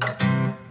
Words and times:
Thank 0.00 0.22
you. 0.22 0.69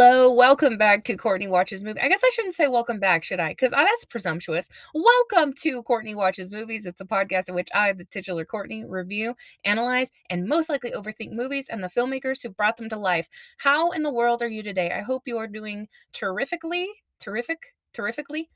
Hello, 0.00 0.30
welcome 0.30 0.78
back 0.78 1.02
to 1.06 1.16
Courtney 1.16 1.48
Watches 1.48 1.82
Movies. 1.82 2.00
I 2.00 2.08
guess 2.08 2.20
I 2.22 2.30
shouldn't 2.32 2.54
say 2.54 2.68
welcome 2.68 3.00
back, 3.00 3.24
should 3.24 3.40
I? 3.40 3.48
Because 3.48 3.72
uh, 3.72 3.82
that's 3.82 4.04
presumptuous. 4.04 4.68
Welcome 4.94 5.54
to 5.54 5.82
Courtney 5.82 6.14
Watches 6.14 6.52
Movies. 6.52 6.86
It's 6.86 7.00
a 7.00 7.04
podcast 7.04 7.48
in 7.48 7.56
which 7.56 7.68
I, 7.74 7.92
the 7.92 8.04
titular 8.04 8.44
Courtney, 8.44 8.84
review, 8.84 9.34
analyze, 9.64 10.12
and 10.30 10.46
most 10.46 10.68
likely 10.68 10.92
overthink 10.92 11.32
movies 11.32 11.66
and 11.68 11.82
the 11.82 11.88
filmmakers 11.88 12.40
who 12.40 12.50
brought 12.50 12.76
them 12.76 12.88
to 12.90 12.96
life. 12.96 13.28
How 13.56 13.90
in 13.90 14.04
the 14.04 14.12
world 14.12 14.40
are 14.40 14.48
you 14.48 14.62
today? 14.62 14.92
I 14.92 15.00
hope 15.00 15.24
you 15.26 15.36
are 15.38 15.48
doing 15.48 15.88
terrifically, 16.12 16.88
terrific, 17.18 17.74
terrifically. 17.92 18.48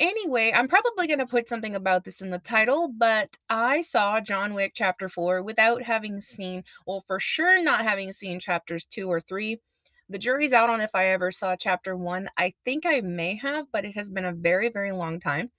Anyway, 0.00 0.52
I'm 0.52 0.66
probably 0.66 1.06
going 1.06 1.20
to 1.20 1.26
put 1.26 1.48
something 1.48 1.76
about 1.76 2.02
this 2.02 2.20
in 2.20 2.30
the 2.30 2.40
title, 2.40 2.88
but 2.88 3.36
I 3.48 3.82
saw 3.82 4.20
John 4.20 4.52
Wick 4.52 4.72
Chapter 4.74 5.08
4 5.08 5.44
without 5.44 5.84
having 5.84 6.20
seen, 6.20 6.64
well, 6.88 7.04
for 7.06 7.20
sure 7.20 7.62
not 7.62 7.84
having 7.84 8.10
seen 8.10 8.40
chapters 8.40 8.84
2 8.84 9.08
or 9.08 9.20
3 9.20 9.60
the 10.08 10.18
jury's 10.18 10.52
out 10.52 10.70
on 10.70 10.80
if 10.80 10.94
I 10.94 11.06
ever 11.06 11.30
saw 11.30 11.56
chapter 11.56 11.96
one. 11.96 12.30
I 12.36 12.54
think 12.64 12.86
I 12.86 13.00
may 13.00 13.36
have, 13.36 13.66
but 13.72 13.84
it 13.84 13.94
has 13.94 14.08
been 14.08 14.24
a 14.24 14.32
very, 14.32 14.68
very 14.68 14.92
long 14.92 15.18
time. 15.20 15.50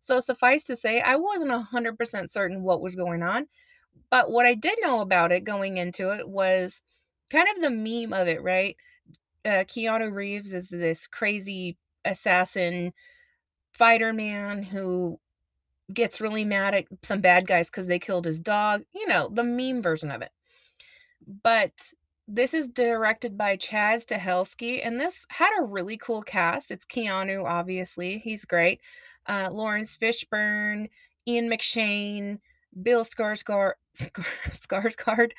So 0.00 0.20
suffice 0.20 0.64
to 0.64 0.76
say, 0.76 1.00
I 1.00 1.16
wasn't 1.16 1.50
100% 1.50 2.30
certain 2.30 2.62
what 2.62 2.82
was 2.82 2.94
going 2.94 3.22
on. 3.22 3.46
But 4.10 4.30
what 4.30 4.46
I 4.46 4.54
did 4.54 4.78
know 4.82 5.00
about 5.00 5.32
it 5.32 5.44
going 5.44 5.78
into 5.78 6.10
it 6.10 6.28
was 6.28 6.82
kind 7.30 7.48
of 7.48 7.62
the 7.62 7.70
meme 7.70 8.12
of 8.12 8.28
it, 8.28 8.42
right? 8.42 8.76
Uh, 9.44 9.64
Keanu 9.64 10.12
Reeves 10.12 10.52
is 10.52 10.68
this 10.68 11.06
crazy 11.06 11.76
assassin 12.04 12.92
fighter 13.72 14.12
man 14.12 14.62
who 14.62 15.18
gets 15.92 16.20
really 16.20 16.44
mad 16.44 16.74
at 16.74 16.84
some 17.02 17.20
bad 17.20 17.46
guys 17.46 17.68
because 17.68 17.86
they 17.86 17.98
killed 17.98 18.24
his 18.24 18.38
dog. 18.38 18.82
You 18.94 19.06
know, 19.06 19.28
the 19.32 19.44
meme 19.44 19.82
version 19.82 20.10
of 20.10 20.22
it. 20.22 20.30
But 21.42 21.72
this 22.26 22.54
is 22.54 22.66
directed 22.66 23.36
by 23.36 23.56
Chad 23.56 24.06
Stahelski, 24.06 24.80
and 24.84 24.98
this 25.00 25.14
had 25.28 25.50
a 25.58 25.64
really 25.64 25.96
cool 25.96 26.22
cast. 26.22 26.70
It's 26.70 26.86
Keanu, 26.86 27.44
obviously, 27.44 28.18
he's 28.18 28.44
great. 28.44 28.80
Uh, 29.26 29.50
Laurence 29.52 29.96
Fishburne, 29.96 30.88
Ian 31.28 31.50
McShane, 31.50 32.38
Bill 32.82 33.04
Skarsgård, 33.04 33.74
Skarsgård, 33.98 35.32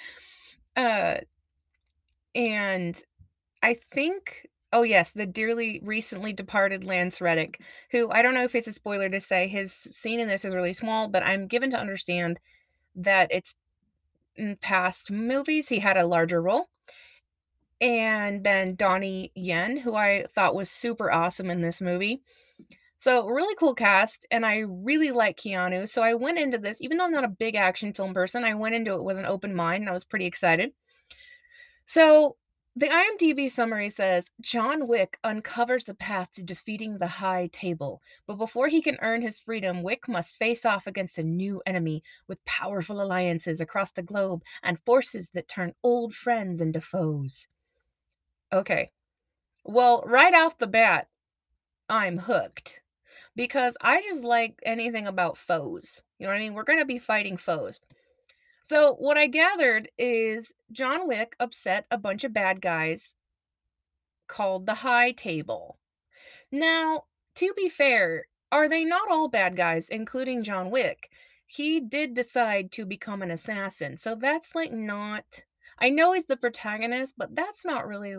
uh, 0.76 1.18
and 2.36 3.02
I 3.64 3.78
think, 3.92 4.48
oh 4.72 4.84
yes, 4.84 5.12
the 5.12 5.26
dearly 5.26 5.82
recently 5.84 6.34
departed 6.34 6.84
Lance 6.84 7.20
Reddick, 7.20 7.62
who 7.92 8.12
I 8.12 8.22
don't 8.22 8.36
know 8.36 8.44
if 8.44 8.54
it's 8.54 8.68
a 8.68 8.74
spoiler 8.74 9.10
to 9.10 9.22
say 9.22 9.48
his 9.48 9.74
scene 9.74 10.20
in 10.20 10.28
this 10.28 10.46
is 10.46 10.54
really 10.54 10.74
small, 10.74 11.08
but 11.08 11.24
I'm 11.24 11.48
given 11.48 11.72
to 11.72 11.80
understand 11.80 12.40
that 12.96 13.30
it's 13.32 13.56
in 14.36 14.58
past 14.58 15.10
movies 15.10 15.70
he 15.70 15.80
had 15.80 15.98
a 15.98 16.06
larger 16.06 16.42
role 16.42 16.70
and 17.82 18.44
then 18.44 18.76
Donnie 18.76 19.32
Yen, 19.36 19.78
who 19.78 19.96
I 19.96 20.26
thought 20.34 20.56
was 20.56 20.70
super 20.70 21.12
awesome 21.12 21.50
in 21.50 21.62
this 21.62 21.82
movie. 21.82 22.22
So, 22.98 23.28
really 23.28 23.56
cool 23.56 23.76
cast, 23.76 24.26
and 24.32 24.46
I 24.46 24.60
really 24.60 25.12
like 25.12 25.38
Keanu. 25.38 25.88
So, 25.88 26.02
I 26.02 26.14
went 26.14 26.40
into 26.40 26.58
this, 26.58 26.78
even 26.82 26.98
though 26.98 27.06
I'm 27.06 27.12
not 27.12 27.24
a 27.26 27.30
big 27.30 27.56
action 27.56 27.94
film 27.94 28.14
person, 28.14 28.44
I 28.44 28.56
went 28.56 28.76
into 28.76 28.94
it 28.96 29.04
with 29.04 29.18
an 29.18 29.26
open 29.26 29.54
mind 29.54 29.82
and 29.84 29.90
I 29.90 29.94
was 29.94 30.04
pretty 30.06 30.26
excited. 30.26 30.72
So, 31.86 32.38
the 32.78 32.88
IMDb 32.88 33.50
summary 33.50 33.90
says 33.90 34.30
John 34.42 34.88
Wick 34.88 35.18
uncovers 35.24 35.88
a 35.88 35.94
path 35.94 36.34
to 36.36 36.44
defeating 36.44 36.98
the 36.98 37.08
High 37.08 37.48
Table, 37.54 38.02
but 38.28 38.36
before 38.36 38.68
he 38.68 38.82
can 38.82 38.98
earn 39.02 39.22
his 39.22 39.40
freedom, 39.40 39.82
Wick 39.82 40.10
must 40.10 40.36
face 40.36 40.66
off 40.66 40.86
against 40.86 41.18
a 41.18 41.24
new 41.24 41.62
enemy 41.66 42.04
with 42.28 42.44
powerful 42.44 43.02
alliances 43.02 43.62
across 43.62 43.92
the 43.92 44.04
globe 44.04 44.44
and 44.62 44.80
forces 44.86 45.30
that 45.30 45.48
turn 45.48 45.74
old 45.84 46.14
friends 46.14 46.60
into 46.60 46.82
foes. 46.82 47.48
Okay. 48.56 48.90
Well, 49.66 50.02
right 50.06 50.34
off 50.34 50.58
the 50.58 50.66
bat, 50.66 51.10
I'm 51.90 52.18
hooked 52.18 52.80
because 53.36 53.76
I 53.82 54.02
just 54.02 54.24
like 54.24 54.58
anything 54.66 55.08
about 55.08 55.38
foes. 55.38 56.02
You 56.18 56.26
know 56.26 56.32
what 56.32 56.38
I 56.38 56.40
mean? 56.40 56.54
We're 56.54 56.64
going 56.64 56.80
to 56.80 56.86
be 56.86 56.98
fighting 56.98 57.36
foes. 57.36 57.82
So, 58.68 58.96
what 58.96 59.18
I 59.18 59.28
gathered 59.28 59.90
is 59.98 60.54
John 60.72 61.06
Wick 61.06 61.36
upset 61.38 61.86
a 61.92 61.98
bunch 61.98 62.24
of 62.24 62.34
bad 62.34 62.62
guys 62.62 63.14
called 64.28 64.66
the 64.66 64.76
High 64.76 65.12
Table. 65.12 65.78
Now, 66.50 67.04
to 67.36 67.54
be 67.58 67.68
fair, 67.68 68.26
are 68.54 68.70
they 68.70 68.86
not 68.86 69.12
all 69.12 69.28
bad 69.28 69.58
guys, 69.58 69.90
including 69.90 70.46
John 70.46 70.72
Wick? 70.72 71.10
He 71.46 71.82
did 71.82 72.14
decide 72.14 72.72
to 72.72 72.86
become 72.86 73.22
an 73.22 73.32
assassin. 73.32 73.98
So, 73.98 74.16
that's 74.16 74.56
like 74.56 74.72
not. 74.72 75.26
I 75.78 75.90
know 75.90 76.14
he's 76.14 76.26
the 76.26 76.38
protagonist, 76.38 77.16
but 77.18 77.36
that's 77.36 77.66
not 77.66 77.86
really 77.86 78.16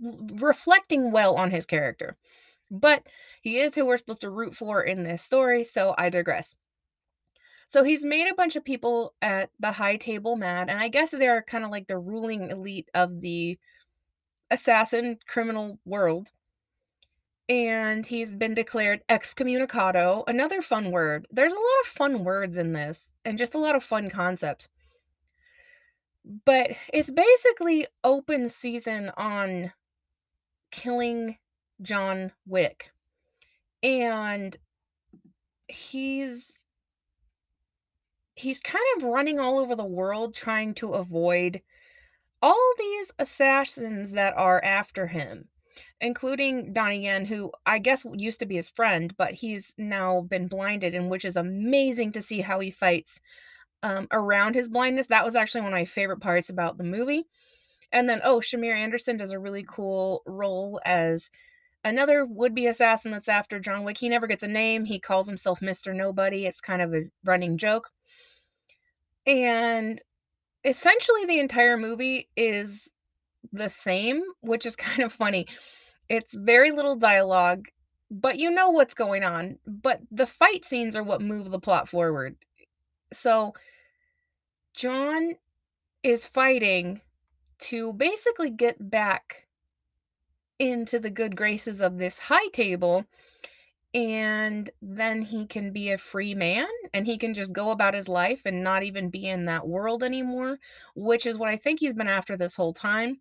reflecting 0.00 1.12
well 1.12 1.34
on 1.36 1.50
his 1.50 1.66
character. 1.66 2.16
But 2.70 3.06
he 3.42 3.58
is 3.58 3.74
who 3.74 3.84
we're 3.84 3.98
supposed 3.98 4.20
to 4.20 4.30
root 4.30 4.54
for 4.54 4.82
in 4.82 5.02
this 5.02 5.22
story, 5.22 5.64
so 5.64 5.94
I 5.98 6.08
digress. 6.08 6.54
So 7.66 7.84
he's 7.84 8.04
made 8.04 8.28
a 8.28 8.34
bunch 8.34 8.56
of 8.56 8.64
people 8.64 9.14
at 9.22 9.50
the 9.60 9.72
high 9.72 9.96
table 9.96 10.36
mad, 10.36 10.70
and 10.70 10.80
I 10.80 10.88
guess 10.88 11.10
they're 11.10 11.42
kind 11.42 11.64
of 11.64 11.70
like 11.70 11.86
the 11.86 11.98
ruling 11.98 12.50
elite 12.50 12.88
of 12.94 13.20
the 13.20 13.58
assassin 14.50 15.18
criminal 15.26 15.78
world. 15.84 16.28
And 17.48 18.06
he's 18.06 18.32
been 18.32 18.54
declared 18.54 19.02
excommunicado, 19.08 20.22
another 20.28 20.62
fun 20.62 20.92
word. 20.92 21.26
There's 21.32 21.52
a 21.52 21.56
lot 21.56 21.80
of 21.82 21.88
fun 21.88 22.24
words 22.24 22.56
in 22.56 22.72
this, 22.72 23.10
and 23.24 23.38
just 23.38 23.54
a 23.54 23.58
lot 23.58 23.74
of 23.74 23.82
fun 23.82 24.10
concepts. 24.10 24.68
But 26.44 26.70
it's 26.92 27.10
basically 27.10 27.86
open 28.04 28.48
season 28.48 29.10
on 29.16 29.72
killing 30.70 31.36
John 31.82 32.32
Wick. 32.46 32.90
And 33.82 34.56
he's 35.68 36.52
he's 38.34 38.58
kind 38.58 38.84
of 38.96 39.04
running 39.04 39.38
all 39.38 39.58
over 39.58 39.76
the 39.76 39.84
world 39.84 40.34
trying 40.34 40.74
to 40.74 40.94
avoid 40.94 41.60
all 42.42 42.72
these 42.78 43.10
assassins 43.18 44.12
that 44.12 44.34
are 44.36 44.64
after 44.64 45.06
him, 45.06 45.48
including 46.00 46.72
Donnie 46.72 47.04
Yen, 47.04 47.26
who 47.26 47.52
I 47.66 47.78
guess 47.78 48.04
used 48.14 48.38
to 48.38 48.46
be 48.46 48.56
his 48.56 48.70
friend, 48.70 49.14
but 49.16 49.32
he's 49.32 49.72
now 49.76 50.22
been 50.22 50.48
blinded, 50.48 50.94
and 50.94 51.10
which 51.10 51.24
is 51.24 51.36
amazing 51.36 52.12
to 52.12 52.22
see 52.22 52.40
how 52.40 52.60
he 52.60 52.70
fights 52.70 53.20
um, 53.82 54.08
around 54.10 54.54
his 54.54 54.68
blindness. 54.68 55.08
That 55.08 55.24
was 55.24 55.34
actually 55.34 55.62
one 55.62 55.72
of 55.72 55.78
my 55.78 55.84
favorite 55.84 56.20
parts 56.20 56.48
about 56.48 56.78
the 56.78 56.84
movie. 56.84 57.26
And 57.92 58.08
then, 58.08 58.20
oh, 58.22 58.40
Shamier 58.40 58.76
Anderson 58.76 59.16
does 59.16 59.32
a 59.32 59.38
really 59.38 59.64
cool 59.68 60.22
role 60.26 60.80
as 60.84 61.28
another 61.84 62.24
would-be 62.24 62.66
assassin 62.66 63.10
that's 63.10 63.28
after 63.28 63.58
John 63.58 63.84
Wick. 63.84 63.98
He 63.98 64.08
never 64.08 64.26
gets 64.26 64.42
a 64.42 64.48
name. 64.48 64.84
He 64.84 65.00
calls 65.00 65.26
himself 65.26 65.60
Mr. 65.60 65.94
Nobody. 65.94 66.46
It's 66.46 66.60
kind 66.60 66.82
of 66.82 66.94
a 66.94 67.04
running 67.24 67.58
joke. 67.58 67.90
And 69.26 70.00
essentially 70.64 71.24
the 71.24 71.40
entire 71.40 71.76
movie 71.76 72.28
is 72.36 72.88
the 73.52 73.68
same, 73.68 74.22
which 74.40 74.66
is 74.66 74.76
kind 74.76 75.02
of 75.02 75.12
funny. 75.12 75.46
It's 76.08 76.34
very 76.34 76.72
little 76.72 76.96
dialogue, 76.96 77.66
but 78.10 78.38
you 78.38 78.50
know 78.50 78.70
what's 78.70 78.94
going 78.94 79.24
on. 79.24 79.58
But 79.66 80.00
the 80.10 80.26
fight 80.26 80.64
scenes 80.64 80.96
are 80.96 81.02
what 81.02 81.22
move 81.22 81.50
the 81.50 81.60
plot 81.60 81.88
forward. 81.88 82.36
So 83.12 83.54
John 84.74 85.34
is 86.02 86.24
fighting 86.26 87.00
to 87.60 87.92
basically 87.94 88.50
get 88.50 88.90
back 88.90 89.46
into 90.58 90.98
the 90.98 91.10
good 91.10 91.34
graces 91.36 91.80
of 91.80 91.98
this 91.98 92.18
high 92.18 92.48
table 92.48 93.04
and 93.92 94.70
then 94.80 95.20
he 95.20 95.46
can 95.46 95.72
be 95.72 95.90
a 95.90 95.98
free 95.98 96.34
man 96.34 96.68
and 96.94 97.06
he 97.06 97.18
can 97.18 97.34
just 97.34 97.52
go 97.52 97.70
about 97.70 97.94
his 97.94 98.06
life 98.06 98.42
and 98.44 98.62
not 98.62 98.84
even 98.84 99.10
be 99.10 99.26
in 99.26 99.46
that 99.46 99.66
world 99.66 100.04
anymore 100.04 100.58
which 100.94 101.26
is 101.26 101.38
what 101.38 101.48
i 101.48 101.56
think 101.56 101.80
he's 101.80 101.94
been 101.94 102.08
after 102.08 102.36
this 102.36 102.54
whole 102.54 102.72
time. 102.72 103.20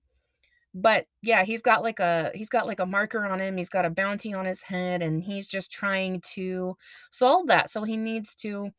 But 0.75 1.07
yeah 1.24 1.44
he's 1.44 1.62
got 1.63 1.81
like 1.81 2.00
a 2.00 2.31
he's 2.35 2.50
got 2.50 2.68
like 2.68 2.80
a 2.80 2.85
marker 2.85 3.25
on 3.25 3.39
him 3.39 3.57
he's 3.57 3.69
got 3.69 3.85
a 3.85 3.89
bounty 3.89 4.33
on 4.33 4.45
his 4.45 4.62
head 4.62 5.01
and 5.01 5.24
he's 5.24 5.47
just 5.47 5.71
trying 5.71 6.21
to 6.33 6.77
solve 7.09 7.47
that. 7.47 7.71
So 7.71 7.83
he 7.83 7.97
needs 7.97 8.35
to 8.35 8.69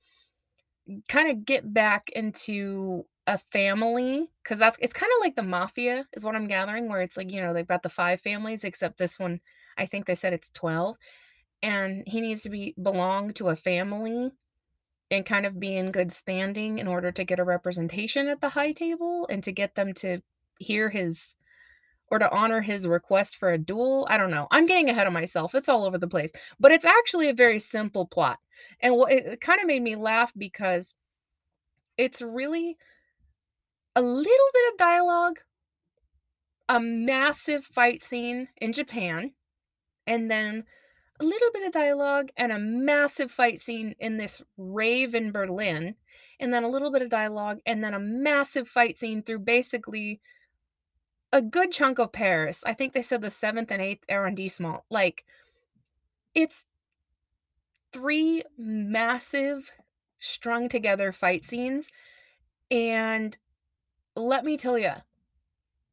kind 1.09 1.31
of 1.31 1.45
get 1.45 1.73
back 1.75 2.11
into 2.15 3.05
a 3.27 3.39
family 3.53 4.29
because 4.43 4.59
that's 4.59 4.79
it's 4.81 4.95
kind 4.95 5.11
of 5.17 5.21
like 5.21 5.37
the 5.37 5.43
mafia 5.43 6.07
is 6.15 6.25
what 6.25 6.35
i'm 6.35 6.49
gathering 6.49 6.89
where 6.89 7.03
it's 7.03 7.17
like 7.17 7.31
you 7.31 7.41
know 7.41 7.53
they've 7.53 7.69
got 7.69 7.83
the 7.83 7.89
five 7.89 8.21
families 8.21 8.65
except 8.65 8.99
this 8.99 9.19
one 9.19 9.41
i 9.77 9.87
think 9.87 10.07
they 10.07 10.15
said 10.15 10.33
it's 10.33 10.51
12 10.55 10.97
and 11.63 12.03
he 12.07 12.21
needs 12.21 12.43
to 12.43 12.51
be 12.51 12.75
belong 12.83 13.33
to 13.35 13.49
a 13.49 13.57
family 13.57 14.33
and 15.11 15.27
kind 15.27 15.45
of 15.45 15.59
be 15.59 15.77
in 15.77 15.91
good 15.91 16.13
standing 16.13 16.79
in 16.79 16.87
order 16.87 17.11
to 17.11 17.25
get 17.25 17.41
a 17.41 17.45
representation 17.45 18.29
at 18.29 18.41
the 18.41 18.49
high 18.49 18.73
table 18.73 19.27
and 19.29 19.43
to 19.43 19.53
get 19.53 19.75
them 19.75 19.93
to 19.93 20.21
hear 20.59 20.89
his 20.89 21.35
or 22.11 22.19
to 22.19 22.31
honor 22.31 22.61
his 22.61 22.87
request 22.87 23.37
for 23.37 23.53
a 23.53 23.59
duel. 23.59 24.07
I 24.11 24.17
don't 24.17 24.33
know. 24.33 24.49
I'm 24.51 24.67
getting 24.67 24.89
ahead 24.89 25.07
of 25.07 25.13
myself. 25.13 25.55
It's 25.55 25.69
all 25.69 25.85
over 25.85 25.97
the 25.97 26.09
place. 26.09 26.31
But 26.59 26.73
it's 26.73 26.85
actually 26.85 27.29
a 27.29 27.35
very 27.35 27.61
simple 27.61 28.07
plot. 28.07 28.39
And 28.81 28.97
what 28.97 29.13
it, 29.13 29.27
it 29.27 29.41
kind 29.41 29.61
of 29.61 29.67
made 29.67 29.83
me 29.83 29.95
laugh 29.95 30.33
because 30.37 30.93
it's 31.97 32.21
really 32.21 32.77
a 33.97 34.03
little 34.03 34.49
bit 34.53 34.73
of 34.73 34.79
dialogue, 34.79 35.41
a 36.69 36.81
massive 36.81 37.65
fight 37.65 38.05
scene 38.05 38.49
in 38.59 38.73
Japan, 38.73 39.33
and 40.07 40.31
then 40.31 40.65
a 41.21 41.25
little 41.25 41.51
bit 41.53 41.67
of 41.67 41.73
dialogue 41.73 42.31
and 42.37 42.51
a 42.51 42.59
massive 42.59 43.31
fight 43.31 43.61
scene 43.61 43.95
in 43.99 44.17
this 44.17 44.41
rave 44.57 45.15
in 45.15 45.33
Berlin, 45.33 45.97
and 46.39 46.55
then 46.55 46.65
a 46.65 46.69
little 46.69 46.91
bit 46.91 47.03
of 47.03 47.11
dialogue 47.11 47.59
and 47.67 47.85
then 47.85 47.93
a 47.93 47.99
massive 47.99 48.67
fight 48.67 48.99
scene 48.99 49.23
through 49.23 49.41
basically 49.41 50.21
a 51.33 51.43
good 51.43 51.71
chunk 51.71 51.99
of 51.99 52.13
Paris. 52.13 52.63
I 52.65 52.73
think 52.73 52.93
they 52.93 53.03
said 53.03 53.21
the 53.23 53.29
7th 53.29 53.71
and 53.71 53.83
8th 53.83 54.03
arrondissement. 54.09 54.81
Like 54.91 55.25
it's 56.35 56.65
3 57.93 58.43
massive 58.57 59.71
strung 60.19 60.69
together 60.69 61.13
fight 61.13 61.45
scenes 61.45 61.87
and 62.71 63.37
let 64.17 64.45
me 64.45 64.57
tell 64.57 64.79
you, 64.79 64.93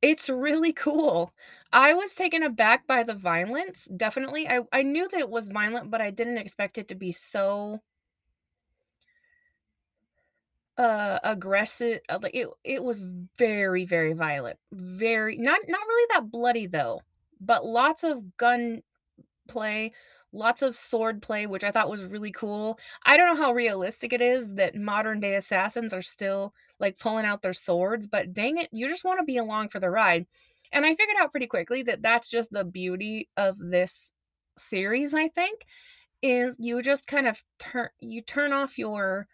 it's 0.01 0.29
really 0.29 0.73
cool. 0.73 1.33
I 1.71 1.93
was 1.93 2.13
taken 2.13 2.43
aback 2.43 2.87
by 2.87 3.03
the 3.03 3.13
violence, 3.13 3.87
definitely. 3.95 4.47
I 4.47 4.61
I 4.71 4.83
knew 4.83 5.07
that 5.09 5.19
it 5.19 5.29
was 5.29 5.49
violent, 5.49 5.91
but 5.91 6.01
I 6.01 6.11
didn't 6.11 6.37
expect 6.37 6.77
it 6.77 6.87
to 6.89 6.95
be 6.95 7.11
so 7.11 7.81
uh, 10.77 11.19
aggressive, 11.23 12.01
uh, 12.09 12.19
like, 12.21 12.35
it 12.35 12.47
it 12.63 12.83
was 12.83 13.01
very, 13.37 13.85
very 13.85 14.13
violent. 14.13 14.59
Very 14.71 15.37
not 15.37 15.59
not 15.67 15.87
really 15.87 16.07
that 16.13 16.29
bloody 16.31 16.67
though, 16.67 17.01
but 17.41 17.65
lots 17.65 18.03
of 18.03 18.37
gun 18.37 18.81
play, 19.47 19.93
lots 20.37 20.61
of 20.61 20.77
sword 20.77 21.21
play, 21.21 21.45
which 21.47 21.63
I 21.63 21.71
thought 21.71 21.89
was 21.89 22.03
really 22.03 22.31
cool. 22.31 22.79
I 23.05 23.17
don't 23.17 23.35
know 23.35 23.41
how 23.41 23.53
realistic 23.53 24.13
it 24.13 24.21
is 24.21 24.47
that 24.55 24.75
modern 24.75 25.19
day 25.19 25.35
assassins 25.35 25.93
are 25.93 26.01
still, 26.01 26.53
like, 26.79 26.99
pulling 26.99 27.25
out 27.25 27.41
their 27.41 27.53
swords, 27.53 28.07
but 28.07 28.33
dang 28.33 28.57
it, 28.57 28.69
you 28.71 28.87
just 28.87 29.03
wanna 29.03 29.23
be 29.23 29.37
along 29.37 29.69
for 29.69 29.79
the 29.79 29.89
ride. 29.89 30.25
And 30.71 30.85
I 30.85 30.95
figured 30.95 31.17
out 31.19 31.31
pretty 31.31 31.47
quickly 31.47 31.83
that 31.83 32.01
that's 32.01 32.29
just 32.29 32.51
the 32.51 32.63
beauty 32.63 33.29
of 33.37 33.57
this 33.59 34.09
series, 34.57 35.13
I 35.13 35.29
think, 35.29 35.65
is 36.21 36.55
you 36.59 36.81
just 36.81 37.07
kind 37.07 37.27
of 37.27 37.41
turn 37.59 37.89
you 37.99 38.21
turn 38.21 38.53
off 38.53 38.77
your 38.77 39.27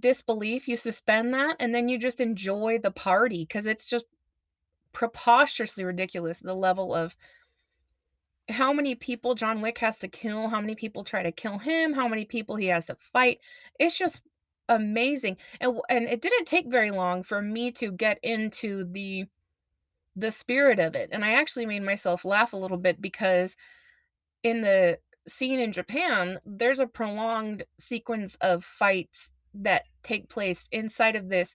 disbelief, 0.00 0.68
you 0.68 0.76
suspend 0.76 1.32
that, 1.34 1.56
and 1.60 1.74
then 1.74 1.88
you 1.88 1.98
just 1.98 2.20
enjoy 2.20 2.78
the 2.78 2.90
party 2.90 3.44
because 3.46 3.66
it's 3.66 3.86
just 3.86 4.06
preposterously 4.92 5.84
ridiculous 5.84 6.38
the 6.38 6.54
level 6.54 6.94
of 6.94 7.16
how 8.48 8.72
many 8.72 8.94
people 8.94 9.34
John 9.34 9.60
Wick 9.60 9.78
has 9.78 9.96
to 9.98 10.08
kill, 10.08 10.48
how 10.48 10.60
many 10.60 10.74
people 10.74 11.04
try 11.04 11.22
to 11.22 11.32
kill 11.32 11.58
him, 11.58 11.92
how 11.92 12.08
many 12.08 12.24
people 12.24 12.56
he 12.56 12.66
has 12.66 12.86
to 12.86 12.96
fight. 13.12 13.38
It's 13.78 13.96
just 13.96 14.20
amazing. 14.68 15.36
And 15.60 15.78
and 15.88 16.04
it 16.06 16.20
didn't 16.20 16.46
take 16.46 16.66
very 16.70 16.90
long 16.90 17.22
for 17.22 17.40
me 17.40 17.70
to 17.72 17.92
get 17.92 18.18
into 18.22 18.84
the 18.84 19.26
the 20.16 20.30
spirit 20.30 20.78
of 20.78 20.94
it. 20.94 21.10
And 21.12 21.24
I 21.24 21.32
actually 21.32 21.66
made 21.66 21.82
myself 21.82 22.24
laugh 22.24 22.52
a 22.52 22.58
little 22.58 22.76
bit 22.76 23.00
because 23.00 23.56
in 24.42 24.60
the 24.60 24.98
scene 25.28 25.60
in 25.60 25.72
Japan, 25.72 26.38
there's 26.44 26.80
a 26.80 26.86
prolonged 26.86 27.64
sequence 27.78 28.36
of 28.40 28.64
fights 28.64 29.30
that 29.54 29.84
take 30.02 30.28
place 30.28 30.66
inside 30.72 31.16
of 31.16 31.28
this 31.28 31.54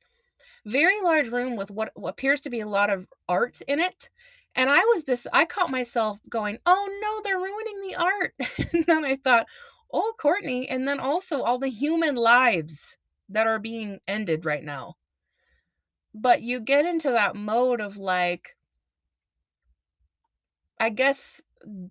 very 0.66 1.00
large 1.01 1.30
room 1.30 1.56
with 1.56 1.72
what, 1.72 1.92
appears 2.04 2.42
to 2.42 2.50
be 2.50 2.60
a 2.60 2.68
lot 2.68 2.90
of 2.90 3.07
art 3.28 3.62
in 3.68 3.80
it. 3.80 4.10
And 4.57 4.71
I 4.71 4.80
was 4.80 5.04
this, 5.04 5.27
I 5.31 5.45
caught 5.45 5.69
myself 5.69 6.18
going, 6.30 6.57
oh 6.65 6.89
no, 7.00 7.21
they're 7.24 7.38
ruining 7.38 7.81
the 7.81 7.95
art. 7.95 8.33
and 8.74 8.86
then 8.88 9.06
I 9.06 9.18
thought, 9.18 9.45
oh, 9.94 10.13
Courtney. 10.19 10.68
And 10.68 10.88
then 10.88 11.00
also 11.00 11.44
all 11.44 11.59
the 11.59 11.69
human 11.69 12.15
lives 12.15 12.98
that 13.30 13.45
are 13.45 13.59
being 13.59 14.00
ended 14.07 14.45
right 14.45 14.63
now. 14.63 14.95
But 16.15 16.42
you 16.42 16.59
get 16.59 16.86
into 16.86 17.12
that 17.12 17.36
mode 17.36 17.80
of 17.80 17.98
like, 17.98 18.56
I 20.80 20.89
guess 20.89 21.39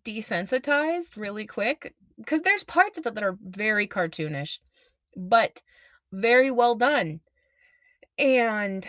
desensitized 0.04 1.16
really 1.16 1.46
quick 1.46 1.94
because 2.16 2.42
there's 2.42 2.64
parts 2.64 2.98
of 2.98 3.06
it 3.06 3.14
that 3.14 3.24
are 3.24 3.38
very 3.42 3.86
cartoonish, 3.86 4.58
but 5.16 5.60
very 6.12 6.50
well 6.50 6.74
done. 6.74 7.20
And 8.18 8.84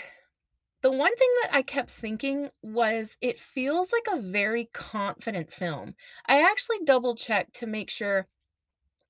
the 0.81 0.91
one 0.91 1.15
thing 1.15 1.29
that 1.43 1.55
I 1.55 1.61
kept 1.63 1.89
thinking 1.89 2.49
was 2.61 3.09
it 3.21 3.39
feels 3.39 3.91
like 3.91 4.07
a 4.11 4.21
very 4.21 4.69
confident 4.73 5.51
film. 5.51 5.95
I 6.27 6.41
actually 6.41 6.79
double 6.85 7.15
checked 7.15 7.55
to 7.55 7.67
make 7.67 7.89
sure 7.89 8.27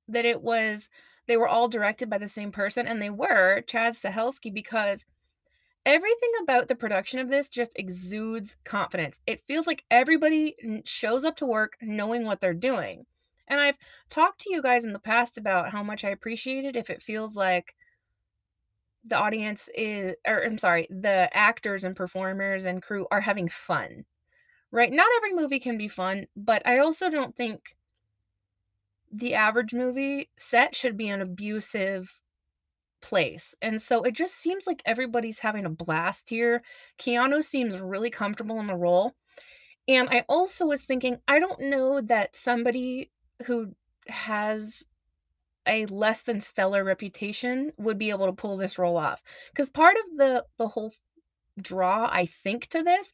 that 0.08 0.26
it 0.26 0.42
was 0.42 0.90
they 1.28 1.38
were 1.38 1.48
all 1.48 1.68
directed 1.68 2.10
by 2.10 2.18
the 2.18 2.30
same 2.30 2.52
person 2.52 2.88
and 2.88 3.02
they 3.02 3.10
were 3.10 3.62
Chad 3.62 3.96
Stahelski 3.96 4.54
because 4.54 5.04
everything 5.86 6.32
about 6.42 6.68
the 6.68 6.76
production 6.76 7.20
of 7.20 7.30
this 7.30 7.50
just 7.50 7.74
exudes 7.76 8.56
confidence. 8.64 9.20
It 9.28 9.44
feels 9.48 9.68
like 9.68 9.84
everybody 9.92 10.56
shows 10.86 11.26
up 11.26 11.36
to 11.38 11.46
work 11.46 11.78
knowing 11.82 12.26
what 12.26 12.40
they're 12.40 12.54
doing. 12.54 13.06
And 13.48 13.60
I've 13.60 13.78
talked 14.10 14.42
to 14.42 14.54
you 14.54 14.62
guys 14.62 14.84
in 14.84 14.94
the 14.94 15.00
past 15.00 15.38
about 15.38 15.72
how 15.72 15.84
much 15.84 16.04
I 16.04 16.10
appreciate 16.10 16.66
it 16.66 16.76
if 16.76 16.90
it 16.90 17.02
feels 17.02 17.36
like 17.36 17.74
the 19.08 19.18
audience 19.18 19.70
is 19.76 20.16
or 20.28 20.44
I'm 20.44 20.58
sorry, 20.58 20.88
the 20.90 21.30
actors 21.36 21.84
and 21.84 21.96
performers 21.96 22.66
and 22.66 22.82
crew 22.82 23.08
are 23.12 23.22
having 23.22 23.50
fun, 23.50 24.06
right? 24.72 24.92
Not 24.92 25.08
every 25.18 25.34
movie 25.34 25.60
can 25.60 25.78
be 25.78 25.88
fun, 25.88 26.28
but 26.36 26.66
I 26.66 26.80
also 26.80 27.10
don't 27.10 27.36
think 27.36 27.76
the 29.12 29.36
average 29.36 29.74
movie 29.74 30.30
set 30.38 30.76
should 30.76 30.98
be 30.98 31.10
an 31.10 31.22
abusive 31.22 32.12
place. 33.02 33.56
And 33.62 33.82
so 33.82 34.04
it 34.04 34.14
just 34.14 34.36
seems 34.36 34.68
like 34.68 34.82
everybody's 34.86 35.40
having 35.40 35.66
a 35.66 35.70
blast 35.70 36.30
here. 36.30 36.62
Keanu 37.00 37.44
seems 37.44 37.80
really 37.80 38.10
comfortable 38.10 38.60
in 38.60 38.68
the 38.68 38.76
role. 38.76 39.14
And 39.88 40.10
I 40.10 40.26
also 40.28 40.66
was 40.66 40.82
thinking, 40.82 41.20
I 41.28 41.40
don't 41.40 41.62
know 41.62 42.02
that 42.02 42.36
somebody 42.36 43.12
who 43.46 43.74
has 44.08 44.84
a 45.68 45.86
less 45.88 46.22
than 46.22 46.42
stellar 46.42 46.84
reputation 46.84 47.72
would 47.78 47.98
be 47.98 48.10
able 48.10 48.26
to 48.26 48.34
pull 48.34 48.58
this 48.58 48.78
role 48.78 48.98
off. 48.98 49.22
Because 49.52 49.70
part 49.70 49.98
of 49.98 50.18
the 50.18 50.46
the 50.58 50.68
whole 50.68 50.94
draw, 51.62 52.10
I 52.12 52.26
think, 52.26 52.68
to 52.68 52.84
this 52.84 53.08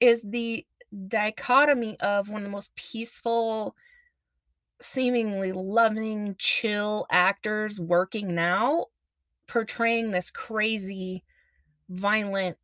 is 0.00 0.20
the 0.24 0.66
dichotomy 1.08 1.98
of 2.00 2.28
one 2.28 2.42
of 2.42 2.46
the 2.46 2.52
most 2.52 2.74
peaceful, 2.76 3.74
seemingly 4.80 5.52
loving, 5.52 6.36
chill 6.38 7.06
actors 7.10 7.80
working 7.80 8.34
now, 8.34 8.86
portraying 9.46 10.10
this 10.10 10.30
crazy, 10.30 11.24
violent 11.88 12.56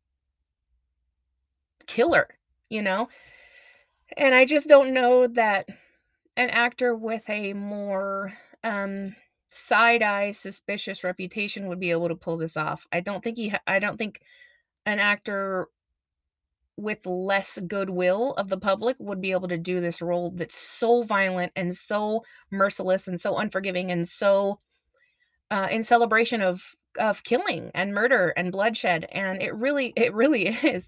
killer, 1.87 2.27
you 2.69 2.81
know? 2.81 3.09
And 4.17 4.35
I 4.35 4.45
just 4.45 4.67
don't 4.67 4.93
know 4.93 5.27
that 5.27 5.67
an 6.37 6.49
actor 6.49 6.95
with 6.95 7.29
a 7.29 7.53
more 7.53 8.33
um 8.63 9.15
side 9.51 10.01
eye 10.01 10.31
suspicious 10.31 11.03
reputation 11.03 11.67
would 11.67 11.79
be 11.79 11.91
able 11.91 12.07
to 12.07 12.15
pull 12.15 12.37
this 12.37 12.57
off. 12.57 12.85
I 12.91 13.01
don't 13.01 13.23
think 13.23 13.37
he 13.37 13.49
ha- 13.49 13.61
I 13.67 13.79
don't 13.79 13.97
think 13.97 14.21
an 14.85 14.99
actor 14.99 15.67
with 16.77 17.05
less 17.05 17.59
goodwill 17.67 18.33
of 18.33 18.49
the 18.49 18.57
public 18.57 18.95
would 18.99 19.21
be 19.21 19.31
able 19.31 19.47
to 19.47 19.57
do 19.57 19.79
this 19.81 20.01
role 20.01 20.31
that's 20.31 20.57
so 20.57 21.03
violent 21.03 21.51
and 21.55 21.75
so 21.75 22.23
merciless 22.49 23.07
and 23.07 23.19
so 23.19 23.37
unforgiving 23.37 23.91
and 23.91 24.07
so 24.07 24.59
uh, 25.51 25.67
in 25.69 25.83
celebration 25.83 26.41
of 26.41 26.61
of 26.99 27.23
killing 27.23 27.71
and 27.73 27.93
murder 27.93 28.29
and 28.35 28.51
bloodshed 28.51 29.05
and 29.11 29.41
it 29.41 29.53
really 29.55 29.93
it 29.95 30.13
really 30.13 30.47
is 30.47 30.87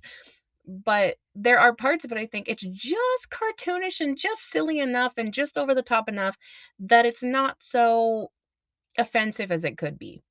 but 0.65 1.17
there 1.35 1.59
are 1.59 1.75
parts 1.75 2.05
of 2.05 2.11
it 2.11 2.17
I 2.17 2.25
think 2.25 2.47
it's 2.47 2.63
just 2.63 3.29
cartoonish 3.29 3.99
and 3.99 4.17
just 4.17 4.49
silly 4.49 4.79
enough 4.79 5.13
and 5.17 5.33
just 5.33 5.57
over 5.57 5.75
the 5.75 5.81
top 5.81 6.07
enough 6.07 6.37
that 6.79 7.05
it's 7.05 7.23
not 7.23 7.57
so 7.59 8.31
offensive 8.97 9.51
as 9.51 9.63
it 9.63 9.77
could 9.77 9.97
be, 9.97 10.23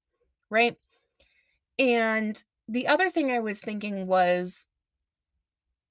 right? 0.50 0.76
And 1.78 2.42
the 2.68 2.86
other 2.86 3.10
thing 3.10 3.30
I 3.30 3.40
was 3.40 3.58
thinking 3.58 4.06
was 4.06 4.66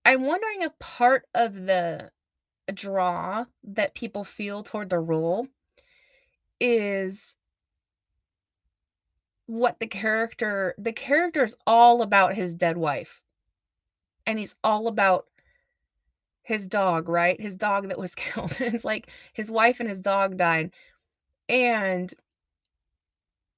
I'm 0.06 0.24
wondering 0.24 0.62
if 0.62 0.78
part 0.80 1.26
of 1.34 1.54
the 1.54 2.12
draw 2.74 3.46
that 3.64 3.96
people 3.96 4.24
feel 4.24 4.64
toward 4.64 4.90
the 4.90 5.00
role 5.00 5.48
is 6.60 7.20
what 9.48 9.80
the 9.80 9.88
character 9.88 10.74
the 10.78 10.94
character 10.94 11.44
is 11.44 11.56
all 11.68 12.02
about 12.02 12.36
his 12.36 12.54
dead 12.54 12.78
wife 12.78 13.22
and 14.26 14.40
he's 14.40 14.56
all 14.64 14.88
about 14.88 15.26
his 16.44 16.68
dog, 16.68 17.10
right? 17.10 17.40
His 17.40 17.56
dog 17.56 17.90
that 17.90 18.00
was 18.00 18.16
killed. 18.16 18.56
and 18.60 18.76
it's 18.76 18.86
like 18.86 19.08
his 19.34 19.52
wife 19.52 19.80
and 19.80 19.90
his 19.90 20.00
dog 20.00 20.38
died. 20.38 20.72
And 21.50 22.14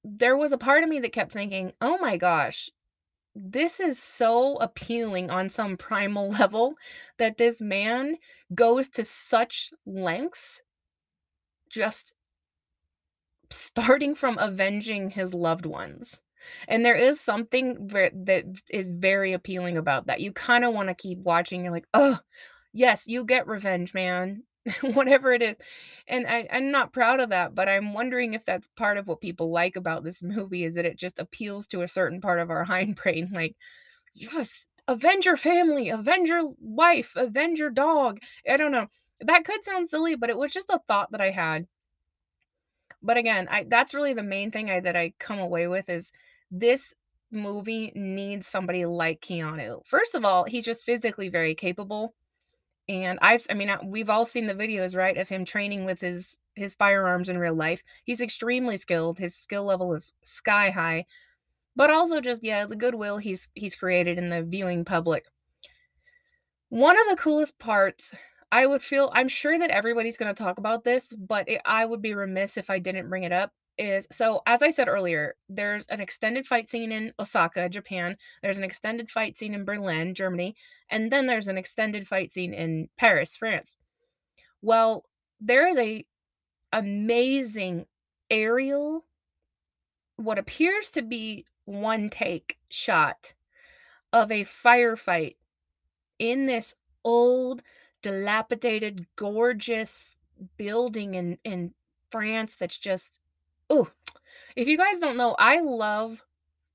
there 0.04 0.38
was 0.38 0.52
a 0.52 0.58
part 0.58 0.84
of 0.84 0.90
me 0.90 1.00
that 1.00 1.14
kept 1.14 1.32
thinking, 1.32 1.74
"Oh 1.82 1.98
my 1.98 2.18
gosh, 2.18 2.70
this 3.36 3.80
is 3.80 4.02
so 4.02 4.58
appealing 4.58 5.30
on 5.32 5.50
some 5.50 5.78
primal 5.78 6.30
level 6.40 6.76
that 7.18 7.38
this 7.38 7.62
man 7.62 8.18
goes 8.56 8.90
to 8.90 9.06
such 9.06 9.72
lengths 9.86 10.62
just 11.70 12.14
starting 13.52 14.16
from 14.16 14.38
avenging 14.38 15.10
his 15.10 15.34
loved 15.34 15.66
ones." 15.66 16.20
And 16.68 16.86
there 16.86 16.96
is 16.96 17.22
something 17.22 17.88
that 17.88 18.44
is 18.70 18.90
very 18.92 19.32
appealing 19.34 19.78
about 19.78 20.08
that. 20.08 20.20
You 20.20 20.34
kinda 20.34 20.70
wanna 20.70 20.94
keep 20.94 21.20
watching, 21.20 21.64
you're 21.64 21.72
like, 21.74 21.88
oh, 21.94 22.20
yes, 22.74 23.08
you 23.08 23.24
get 23.26 23.48
revenge, 23.48 23.94
man." 23.94 24.44
Whatever 24.82 25.34
it 25.34 25.42
is. 25.42 25.56
And 26.08 26.26
I 26.28 26.48
I'm 26.52 26.72
not 26.72 26.94
proud 26.94 27.20
of 27.20 27.30
that, 27.30 27.54
but 27.56 27.68
I'm 27.68 27.94
wondering 27.94 28.34
if 28.34 28.46
that's 28.46 28.68
part 28.78 28.98
of 28.98 29.08
what 29.08 29.22
people 29.22 29.52
like 29.52 29.76
about 29.76 30.04
this 30.04 30.22
movie 30.24 30.64
is 30.64 30.76
that 30.76 30.86
it 30.86 30.98
just 30.98 31.20
appeals 31.20 31.68
to 31.68 31.82
a 31.82 31.88
certain 31.88 32.22
part 32.22 32.40
of 32.40 32.50
our 32.50 32.66
hindbrain, 32.66 33.34
like, 33.34 33.56
"Yes, 34.14 34.66
avenge 34.88 35.26
your 35.28 35.38
family, 35.38 35.90
avenge 35.90 36.30
your 36.30 36.54
wife, 36.60 37.14
avenge 37.16 37.60
your 37.60 37.72
dog." 37.72 38.20
I 38.50 38.58
don't 38.58 38.72
know. 38.74 38.88
That 39.22 39.46
could 39.46 39.64
sound 39.66 39.90
silly, 39.90 40.16
but 40.16 40.30
it 40.30 40.38
was 40.38 40.52
just 40.54 40.70
a 40.70 40.80
thought 40.88 41.12
that 41.12 41.22
I 41.22 41.32
had. 41.32 41.68
But 43.02 43.18
again, 43.18 43.48
I 43.50 43.64
that's 43.64 43.94
really 43.94 44.14
the 44.14 44.24
main 44.24 44.52
thing 44.52 44.70
I 44.72 44.80
that 44.80 44.96
I 44.96 45.14
come 45.20 45.40
away 45.40 45.68
with 45.68 45.90
is 45.90 46.12
this 46.52 46.94
movie 47.32 47.92
needs 47.96 48.48
somebody 48.48 48.86
like 48.86 49.22
Keanu. 49.22 49.86
First 49.86 50.16
of 50.16 50.24
all, 50.26 50.46
he's 50.46 50.66
just 50.66 50.84
physically 50.84 51.30
very 51.30 51.56
capable, 51.56 52.14
and 52.90 53.20
I've 53.22 53.46
I 53.50 53.54
mean, 53.54 53.72
we've 53.86 54.10
all 54.10 54.26
seen 54.26 54.48
the 54.48 54.56
videos, 54.56 54.96
right, 54.96 55.18
of 55.18 55.30
him 55.30 55.46
training 55.46 55.86
with 55.86 56.00
his 56.02 56.36
his 56.56 56.74
firearms 56.76 57.30
in 57.30 57.38
real 57.38 57.56
life. 57.56 57.84
He's 58.04 58.22
extremely 58.22 58.78
skilled. 58.78 59.18
His 59.20 59.36
skill 59.36 59.64
level 59.64 59.94
is 59.94 60.14
sky 60.24 60.70
high, 60.70 61.06
but 61.76 61.90
also 61.90 62.22
just, 62.22 62.44
yeah, 62.44 62.66
the 62.66 62.76
goodwill 62.76 63.18
he's 63.18 63.48
he's 63.56 63.76
created 63.76 64.18
in 64.18 64.30
the 64.30 64.44
viewing 64.44 64.86
public. 64.86 65.26
One 66.70 67.00
of 67.00 67.08
the 67.10 67.16
coolest 67.22 67.58
parts, 67.60 68.04
I 68.52 68.66
would 68.66 68.84
feel 68.84 69.12
I'm 69.14 69.28
sure 69.28 69.58
that 69.60 69.70
everybody's 69.70 70.18
gonna 70.18 70.34
talk 70.34 70.58
about 70.58 70.84
this, 70.84 71.14
but 71.14 71.48
it 71.50 71.62
I 71.66 71.86
would 71.86 72.02
be 72.02 72.14
remiss 72.14 72.58
if 72.58 72.70
I 72.70 72.80
didn't 72.80 73.10
bring 73.10 73.24
it 73.24 73.32
up, 73.32 73.52
is 73.78 74.08
so, 74.12 74.42
as 74.46 74.62
I 74.62 74.72
said 74.72 74.88
earlier, 74.88 75.36
there's 75.50 75.88
an 75.88 76.02
extended 76.02 76.46
fight 76.46 76.70
scene 76.70 76.92
in 76.92 77.14
Osaka, 77.20 77.70
Japan, 77.70 78.18
there's 78.42 78.58
an 78.58 78.64
extended 78.64 79.10
fight 79.10 79.38
scene 79.38 79.54
in 79.54 79.66
Berlin, 79.66 80.14
Germany, 80.14 80.56
and 80.90 81.12
then 81.12 81.28
there's 81.28 81.48
an 81.48 81.58
extended 81.58 82.08
fight 82.08 82.32
scene 82.32 82.54
in 82.54 82.90
Paris, 82.98 83.36
France. 83.36 83.76
Well, 84.62 85.06
there 85.42 85.68
is 85.68 85.78
a 85.78 86.06
amazing 86.72 87.86
aerial 88.30 89.06
what 90.16 90.40
appears 90.40 90.90
to 90.92 91.02
be 91.02 91.46
one 91.66 92.10
take 92.10 92.58
shot 92.70 93.34
of 94.12 94.32
a 94.32 94.46
firefight 94.46 95.36
in 96.20 96.46
this 96.46 96.74
old, 97.04 97.62
dilapidated, 98.02 99.06
gorgeous 99.16 100.16
building 100.58 101.16
in 101.16 101.38
in 101.44 101.74
France 102.10 102.56
that's 102.60 102.78
just 102.78 103.20
ooh, 103.74 103.88
if 104.56 104.68
you 104.68 104.78
guys 104.78 105.00
don't 105.00 105.18
know, 105.18 105.36
I 105.40 105.60
love, 105.60 106.24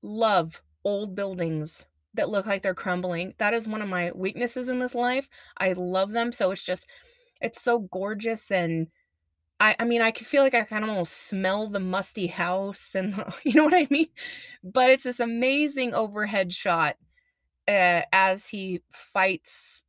love 0.01 0.61
old 0.83 1.15
buildings 1.15 1.85
that 2.13 2.29
look 2.29 2.45
like 2.45 2.61
they're 2.61 2.73
crumbling. 2.73 3.33
That 3.37 3.53
is 3.53 3.67
one 3.67 3.81
of 3.81 3.89
my 3.89 4.11
weaknesses 4.13 4.67
in 4.67 4.79
this 4.79 4.95
life. 4.95 5.29
I 5.57 5.73
love 5.73 6.11
them, 6.11 6.31
so 6.31 6.51
it's 6.51 6.63
just 6.63 6.85
it's 7.41 7.61
so 7.61 7.79
gorgeous 7.79 8.51
and 8.51 8.87
I 9.59 9.75
I 9.79 9.85
mean, 9.85 10.01
I 10.01 10.11
can 10.11 10.25
feel 10.25 10.43
like 10.43 10.53
I 10.53 10.63
can 10.63 10.83
almost 10.83 11.27
smell 11.27 11.69
the 11.69 11.79
musty 11.79 12.27
house 12.27 12.89
and 12.95 13.23
you 13.43 13.53
know 13.53 13.65
what 13.65 13.73
I 13.75 13.87
mean? 13.89 14.07
But 14.63 14.89
it's 14.91 15.03
this 15.03 15.19
amazing 15.19 15.93
overhead 15.93 16.53
shot, 16.53 16.97
uh, 17.67 18.01
as 18.11 18.47
he 18.47 18.81
fights 18.91 19.83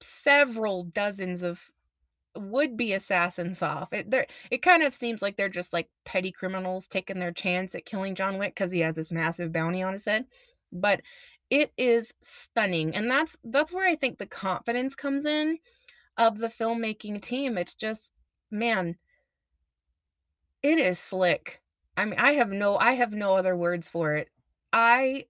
several 0.00 0.84
dozens 0.84 1.42
of 1.42 1.60
would-be 2.36 2.92
assassins 2.94 3.62
off. 3.62 3.92
It 3.92 4.10
they're 4.10 4.26
it 4.50 4.62
kind 4.62 4.82
of 4.82 4.94
seems 4.94 5.22
like 5.22 5.36
they're 5.36 5.48
just, 5.48 5.72
like, 5.72 5.88
petty 6.04 6.32
criminals 6.32 6.86
taking 6.86 7.18
their 7.18 7.32
chance 7.32 7.74
at 7.74 7.86
killing 7.86 8.14
John 8.14 8.38
Wick 8.38 8.56
cuz 8.56 8.70
he 8.70 8.80
has 8.80 8.96
this 8.96 9.10
massive 9.12 9.52
bounty 9.52 9.82
on 9.82 9.92
his 9.92 10.04
head, 10.06 10.26
but 10.72 11.02
it 11.50 11.72
is 11.76 12.12
stunning, 12.22 12.94
and 12.94 13.10
that's 13.10 13.36
that's 13.44 13.72
where 13.72 13.86
I 13.88 13.96
think 13.96 14.18
the 14.18 14.26
confidence 14.26 14.94
comes 14.94 15.26
in 15.26 15.58
of 16.18 16.38
the 16.38 16.48
filmmaking 16.48 17.22
team. 17.22 17.58
It's 17.58 17.74
just 17.74 18.12
man 18.50 18.96
it 20.62 20.78
is 20.78 20.98
slick. 20.98 21.60
I 21.96 22.04
mean, 22.04 22.18
I 22.18 22.32
have 22.34 22.50
no 22.50 22.76
I 22.76 22.92
have 22.94 23.12
no 23.12 23.36
other 23.36 23.56
words 23.56 23.88
for 23.88 24.14
it. 24.14 24.28
I 24.72 25.26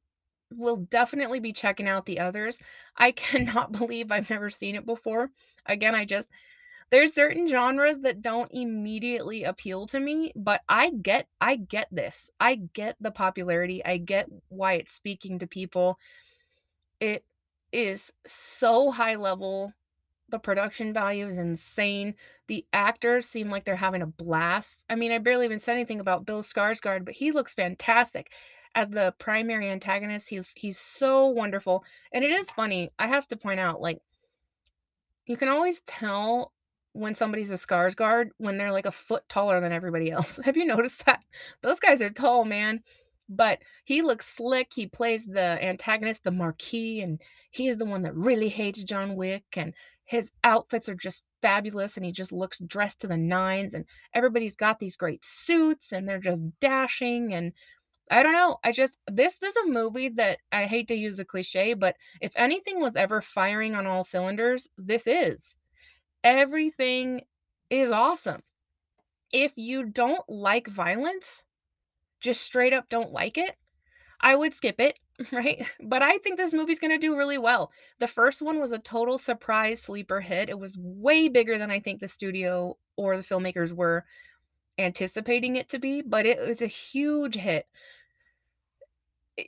will 0.52 0.76
definitely 0.76 1.40
be 1.40 1.52
checking 1.52 1.88
out 1.88 2.06
the 2.06 2.20
others. 2.20 2.58
I 2.96 3.12
cannot 3.12 3.72
believe 3.72 4.12
I've 4.12 4.30
never 4.30 4.50
seen 4.50 4.76
it 4.76 4.86
before. 4.86 5.30
Again, 5.66 5.94
I 5.94 6.04
just 6.04 6.28
there's 6.92 7.14
certain 7.14 7.48
genres 7.48 8.00
that 8.00 8.20
don't 8.20 8.50
immediately 8.52 9.44
appeal 9.44 9.86
to 9.86 9.98
me, 9.98 10.30
but 10.36 10.60
I 10.68 10.90
get 10.90 11.26
I 11.40 11.56
get 11.56 11.88
this. 11.90 12.28
I 12.38 12.56
get 12.74 12.96
the 13.00 13.10
popularity. 13.10 13.82
I 13.82 13.96
get 13.96 14.28
why 14.50 14.74
it's 14.74 14.92
speaking 14.92 15.38
to 15.38 15.46
people. 15.46 15.98
It 17.00 17.24
is 17.72 18.12
so 18.26 18.90
high 18.90 19.14
level. 19.14 19.72
The 20.28 20.38
production 20.38 20.92
value 20.92 21.26
is 21.26 21.38
insane. 21.38 22.14
The 22.46 22.66
actors 22.74 23.26
seem 23.26 23.48
like 23.48 23.64
they're 23.64 23.74
having 23.74 24.02
a 24.02 24.06
blast. 24.06 24.76
I 24.90 24.94
mean, 24.94 25.12
I 25.12 25.18
barely 25.18 25.46
even 25.46 25.60
said 25.60 25.76
anything 25.76 25.98
about 26.00 26.26
Bill 26.26 26.42
Skarsgård, 26.42 27.06
but 27.06 27.14
he 27.14 27.32
looks 27.32 27.54
fantastic 27.54 28.30
as 28.74 28.90
the 28.90 29.14
primary 29.18 29.70
antagonist. 29.70 30.28
He's 30.28 30.50
he's 30.54 30.78
so 30.78 31.26
wonderful, 31.28 31.84
and 32.12 32.22
it 32.22 32.32
is 32.32 32.50
funny. 32.50 32.90
I 32.98 33.06
have 33.06 33.26
to 33.28 33.36
point 33.36 33.60
out, 33.60 33.80
like 33.80 34.02
you 35.24 35.38
can 35.38 35.48
always 35.48 35.80
tell 35.86 36.52
when 36.92 37.14
somebody's 37.14 37.50
a 37.50 37.54
Skarsgård 37.54 38.30
when 38.38 38.58
they're, 38.58 38.72
like, 38.72 38.86
a 38.86 38.92
foot 38.92 39.28
taller 39.28 39.60
than 39.60 39.72
everybody 39.72 40.10
else. 40.10 40.38
Have 40.44 40.56
you 40.56 40.64
noticed 40.64 41.04
that? 41.06 41.22
Those 41.62 41.80
guys 41.80 42.02
are 42.02 42.10
tall, 42.10 42.44
man, 42.44 42.82
but 43.28 43.60
he 43.84 44.02
looks 44.02 44.26
slick. 44.26 44.72
He 44.74 44.86
plays 44.86 45.24
the 45.24 45.62
antagonist, 45.62 46.24
the 46.24 46.30
Marquis, 46.30 47.00
and 47.00 47.20
he 47.50 47.68
is 47.68 47.78
the 47.78 47.84
one 47.84 48.02
that 48.02 48.14
really 48.14 48.48
hates 48.48 48.82
John 48.82 49.16
Wick, 49.16 49.44
and 49.56 49.74
his 50.04 50.30
outfits 50.44 50.88
are 50.88 50.94
just 50.94 51.22
fabulous, 51.40 51.96
and 51.96 52.04
he 52.04 52.12
just 52.12 52.32
looks 52.32 52.58
dressed 52.60 53.00
to 53.00 53.06
the 53.06 53.16
nines, 53.16 53.74
and 53.74 53.84
everybody's 54.14 54.56
got 54.56 54.78
these 54.78 54.96
great 54.96 55.24
suits, 55.24 55.92
and 55.92 56.08
they're 56.08 56.18
just 56.18 56.42
dashing, 56.60 57.34
and 57.34 57.52
I 58.10 58.22
don't 58.22 58.32
know. 58.32 58.58
I 58.62 58.72
just 58.72 58.98
this 59.10 59.42
is 59.42 59.56
a 59.56 59.66
movie 59.66 60.10
that 60.10 60.38
I 60.52 60.66
hate 60.66 60.88
to 60.88 60.94
use 60.94 61.18
a 61.18 61.24
cliche, 61.24 61.74
but 61.74 61.96
if 62.20 62.32
anything 62.36 62.80
was 62.80 62.96
ever 62.96 63.22
firing 63.22 63.74
on 63.74 63.86
all 63.86 64.04
cylinders, 64.04 64.68
this 64.76 65.06
is. 65.06 65.54
Everything 66.24 67.22
is 67.70 67.90
awesome. 67.90 68.42
If 69.32 69.52
you 69.56 69.84
don't 69.84 70.28
like 70.28 70.68
violence, 70.68 71.42
just 72.20 72.42
straight 72.42 72.72
up 72.72 72.88
don't 72.90 73.12
like 73.12 73.38
it, 73.38 73.56
I 74.20 74.36
would 74.36 74.54
skip 74.54 74.80
it, 74.80 74.98
right? 75.32 75.66
But 75.82 76.02
I 76.02 76.18
think 76.18 76.38
this 76.38 76.52
movie's 76.54 76.80
gonna 76.80 76.98
do 76.98 77.16
really 77.16 77.38
well. 77.38 77.72
The 78.00 78.08
first 78.08 78.42
one 78.42 78.60
was 78.60 78.72
a 78.72 78.78
total 78.78 79.18
surprise 79.18 79.82
sleeper 79.82 80.20
hit. 80.20 80.50
It 80.50 80.58
was 80.58 80.78
way 80.78 81.28
bigger 81.28 81.58
than 81.58 81.70
I 81.70 81.80
think 81.80 82.00
the 82.00 82.08
studio 82.08 82.78
or 82.96 83.16
the 83.16 83.24
filmmakers 83.24 83.72
were 83.72 84.04
anticipating 84.78 85.56
it 85.56 85.68
to 85.70 85.78
be, 85.78 86.02
but 86.02 86.26
it 86.26 86.40
was 86.40 86.62
a 86.62 86.66
huge 86.66 87.36
hit. 87.36 87.66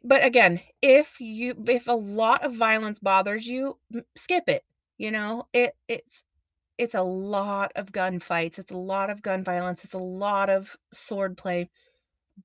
But 0.02 0.24
again, 0.24 0.60
if 0.82 1.20
you 1.20 1.54
if 1.68 1.86
a 1.88 1.92
lot 1.92 2.42
of 2.44 2.54
violence 2.54 2.98
bothers 2.98 3.46
you, 3.46 3.78
skip 4.16 4.44
it, 4.48 4.64
you 4.98 5.10
know? 5.10 5.46
It 5.52 5.76
it's 5.88 6.22
it's 6.78 6.94
a 6.94 7.02
lot 7.02 7.72
of 7.76 7.92
gunfights, 7.92 8.58
it's 8.58 8.72
a 8.72 8.76
lot 8.76 9.10
of 9.10 9.22
gun 9.22 9.44
violence, 9.44 9.84
it's 9.84 9.94
a 9.94 9.98
lot 9.98 10.50
of 10.50 10.76
swordplay, 10.94 11.68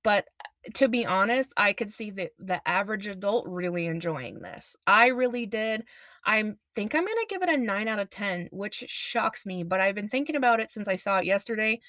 but, 0.03 0.27
uh, 0.41 0.47
to 0.75 0.87
be 0.89 1.05
honest, 1.05 1.53
I 1.57 1.73
could 1.73 1.91
see 1.91 2.11
the 2.11 2.29
the 2.39 2.61
average 2.67 3.07
adult 3.07 3.47
really 3.47 3.85
enjoying 3.87 4.39
this. 4.41 4.75
I 4.87 5.07
really 5.07 5.45
did. 5.45 5.85
I'm 6.25 6.59
think 6.75 6.95
I'm 6.95 7.05
gonna 7.05 7.21
give 7.29 7.41
it 7.43 7.49
a 7.49 7.57
9 7.57 7.87
out 7.87 7.99
of 7.99 8.09
10, 8.09 8.49
which 8.51 8.83
shocks 8.87 9.45
me, 9.45 9.63
but 9.63 9.79
I've 9.81 9.95
been 9.95 10.09
thinking 10.09 10.35
about 10.35 10.59
it 10.59 10.71
since 10.71 10.87
I 10.89 10.97
saw 10.97 11.19
it 11.19 11.25
yesterday, 11.25 11.79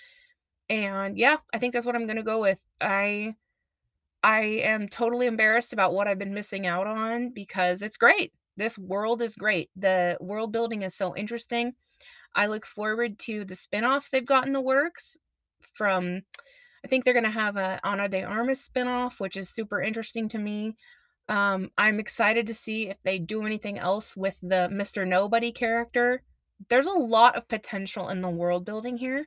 and 0.70 1.18
yeah, 1.18 1.38
I 1.54 1.58
think 1.58 1.72
that's 1.74 1.86
what 1.86 1.96
I'm 1.96 2.06
gonna 2.08 2.22
go 2.24 2.40
with. 2.40 2.58
I 2.80 3.34
I 4.22 4.40
am 4.42 4.88
totally 4.88 5.26
embarrassed 5.26 5.72
about 5.72 5.94
what 5.94 6.06
I've 6.08 6.18
been 6.18 6.34
missing 6.34 6.66
out 6.66 6.86
on 6.86 7.30
because 7.30 7.82
it's 7.82 7.96
great. 7.96 8.32
This 8.56 8.76
world 8.78 9.22
is 9.22 9.34
great. 9.34 9.70
The 9.76 10.18
world 10.20 10.52
building 10.52 10.82
is 10.82 10.94
so 10.94 11.16
interesting. 11.16 11.74
I 12.34 12.46
look 12.46 12.66
forward 12.66 13.18
to 13.20 13.44
the 13.44 13.54
spinoffs 13.54 14.10
they've 14.10 14.24
got 14.24 14.46
in 14.46 14.52
the 14.52 14.60
works 14.60 15.16
from 15.74 16.22
I 16.84 16.88
think 16.88 17.04
they're 17.04 17.14
gonna 17.14 17.30
have 17.30 17.56
a 17.56 17.80
Ana 17.84 18.08
de 18.08 18.22
Armas 18.22 18.66
spinoff, 18.66 19.20
which 19.20 19.36
is 19.36 19.50
super 19.50 19.82
interesting 19.82 20.28
to 20.30 20.38
me. 20.38 20.76
Um, 21.28 21.70
I'm 21.78 22.00
excited 22.00 22.46
to 22.46 22.54
see 22.54 22.88
if 22.88 22.96
they 23.02 23.18
do 23.18 23.44
anything 23.44 23.78
else 23.78 24.16
with 24.16 24.38
the 24.42 24.68
Mr. 24.72 25.06
Nobody 25.06 25.52
character. 25.52 26.22
There's 26.68 26.86
a 26.86 26.92
lot 26.92 27.36
of 27.36 27.48
potential 27.48 28.08
in 28.08 28.20
the 28.20 28.30
world 28.30 28.64
building 28.64 28.98
here, 28.98 29.26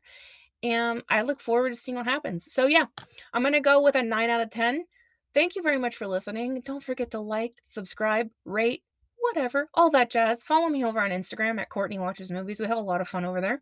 and 0.63 1.03
I 1.09 1.21
look 1.21 1.41
forward 1.41 1.69
to 1.69 1.75
seeing 1.75 1.97
what 1.97 2.05
happens. 2.05 2.51
So, 2.51 2.67
yeah, 2.67 2.85
I'm 3.33 3.43
gonna 3.43 3.61
go 3.61 3.81
with 3.81 3.95
a 3.95 4.03
9 4.03 4.29
out 4.29 4.41
of 4.41 4.49
10. 4.49 4.85
Thank 5.33 5.55
you 5.55 5.61
very 5.61 5.79
much 5.79 5.95
for 5.95 6.07
listening. 6.07 6.61
Don't 6.61 6.83
forget 6.83 7.11
to 7.11 7.19
like, 7.19 7.55
subscribe, 7.69 8.29
rate, 8.45 8.83
whatever, 9.23 9.69
all 9.73 9.89
that 9.91 10.09
jazz. 10.09 10.43
Follow 10.43 10.67
me 10.67 10.83
over 10.83 10.99
on 10.99 11.11
Instagram 11.11 11.59
at 11.59 11.69
Courtney 11.69 11.99
Watches 11.99 12.31
Movies. 12.31 12.59
We 12.59 12.67
have 12.67 12.77
a 12.77 12.81
lot 12.81 13.01
of 13.01 13.07
fun 13.07 13.25
over 13.25 13.41
there. 13.41 13.61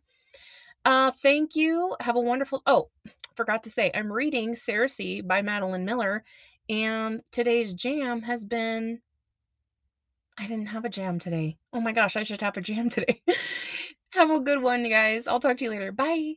Uh, 0.84 1.12
thank 1.12 1.54
you. 1.54 1.96
Have 2.00 2.16
a 2.16 2.20
wonderful 2.20 2.62
oh, 2.66 2.88
forgot 3.34 3.62
to 3.64 3.70
say, 3.70 3.90
I'm 3.94 4.12
reading 4.12 4.56
Circe 4.56 5.00
by 5.24 5.42
Madeline 5.42 5.84
Miller, 5.84 6.24
and 6.68 7.22
today's 7.30 7.72
jam 7.72 8.22
has 8.22 8.44
been 8.44 9.00
I 10.38 10.46
didn't 10.46 10.66
have 10.66 10.84
a 10.84 10.88
jam 10.88 11.18
today. 11.18 11.58
Oh 11.72 11.80
my 11.80 11.92
gosh, 11.92 12.16
I 12.16 12.22
should 12.22 12.40
have 12.40 12.56
a 12.56 12.60
jam 12.60 12.90
today. 12.90 13.22
Have 14.10 14.30
a 14.30 14.40
good 14.40 14.62
one, 14.62 14.84
you 14.84 14.90
guys. 14.90 15.26
I'll 15.26 15.40
talk 15.40 15.58
to 15.58 15.64
you 15.64 15.70
later. 15.70 15.92
Bye. 15.92 16.34